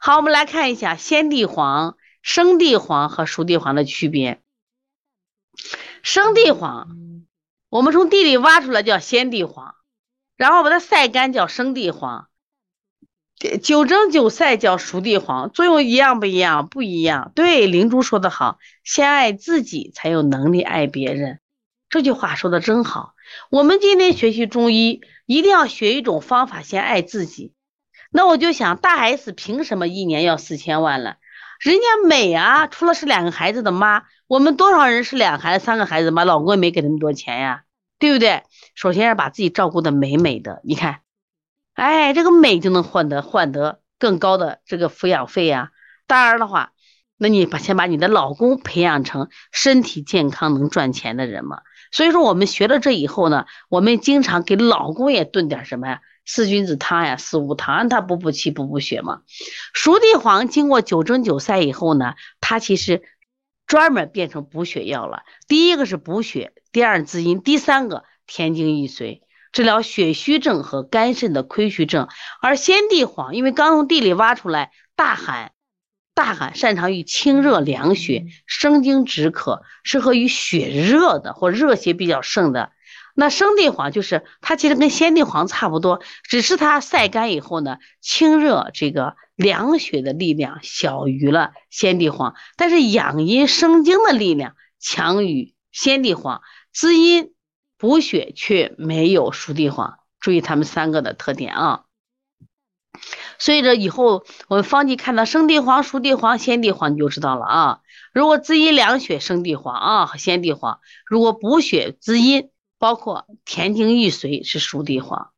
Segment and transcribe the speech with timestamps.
[0.00, 4.40] 好，我们来看一下先地黄、生地黄和熟地黄的区别。
[6.02, 6.88] 生地黄，
[7.68, 9.74] 我们从地里挖出来叫先地黄，
[10.36, 12.28] 然后把它晒干叫生地黄，
[13.62, 16.68] 九蒸九晒叫熟地黄，作用一样不一样？
[16.68, 17.30] 不一样。
[17.34, 21.40] 对，灵珠说的好，先爱自己才有能力爱别人。
[21.88, 23.14] 这句话说的真好。
[23.50, 27.52] 我们今天学习中医，一定要学一种方法，先爱自己。
[28.12, 31.16] 那我就想，大 S 凭什么一年要四千万了？
[31.60, 37.62] 人家美啊，除了是两个孩子的妈，我们多少人是两孩子、三个孩子妈，老公也没给那么多钱呀，
[37.98, 38.42] 对不对？
[38.74, 41.00] 首先要把自己照顾的美美的，你看，
[41.74, 45.70] 哎，这个美就能换得换得更高的这个抚养费呀。
[46.06, 46.72] 当然的话，
[47.16, 51.62] 那你把先把你的老公培养成身体健康、能赚钱的人嘛。
[51.92, 56.00] 所以说，我们学了这以后呢，我们经常给老公也炖点什么呀？
[56.24, 59.22] 四君子汤呀，四物汤，让他补补气、补补血嘛。
[59.72, 63.02] 熟地黄经过九蒸九晒以后呢，它其实
[63.66, 65.22] 专门变成补血药了。
[65.48, 72.08] 第一个是补血，第二滋阴，第三个填精益髓，治疗血虚症和肝肾的亏虚症。
[72.40, 75.52] 而鲜地黄，因为刚从地里挖出来，大寒，
[76.14, 82.70] 大寒擅长于清热凉血、生津止渴，适合于血热的或热邪比较盛的。
[83.14, 96.40] 那生地黄就是它，其实跟鲜地黄差不多，只是它晒干以后呢，清热这个凉血的力量小于了鲜地黄，但是养阴生津的力量强于鲜地黄，
[96.72, 97.34] 滋阴
[97.76, 99.98] 补血却没有熟地黄。
[100.18, 101.82] 注意它们三个的特点啊。
[103.38, 107.78] 所以这以后我们方剂看到生地黄、熟地黄、鲜地黄，你就知道了啊。
[108.14, 112.48] 如果滋阴凉血，生地黄啊和先地黄；如果补血滋阴。
[112.82, 115.31] 包括田径玉髓是熟地黄。